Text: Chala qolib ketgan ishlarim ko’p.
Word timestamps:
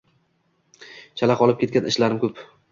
Chala 1.23 1.37
qolib 1.43 1.63
ketgan 1.63 1.93
ishlarim 1.95 2.21
ko’p. 2.27 2.45